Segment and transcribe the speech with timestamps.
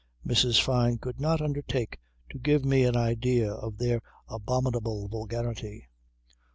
[0.25, 0.59] Mrs.
[0.59, 1.99] Fyne could not undertake
[2.31, 5.89] to give me an idea of their abominable vulgarity.